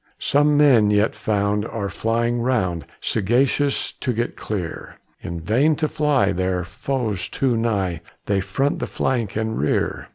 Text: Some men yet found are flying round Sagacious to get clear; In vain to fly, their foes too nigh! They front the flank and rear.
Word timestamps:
Some 0.17 0.57
men 0.57 0.89
yet 0.89 1.13
found 1.13 1.63
are 1.63 1.87
flying 1.87 2.41
round 2.41 2.87
Sagacious 3.01 3.91
to 3.99 4.13
get 4.13 4.35
clear; 4.35 4.97
In 5.21 5.39
vain 5.39 5.75
to 5.75 5.87
fly, 5.87 6.31
their 6.31 6.63
foes 6.63 7.29
too 7.29 7.55
nigh! 7.55 8.01
They 8.25 8.39
front 8.41 8.79
the 8.79 8.87
flank 8.87 9.35
and 9.35 9.59
rear. 9.59 10.09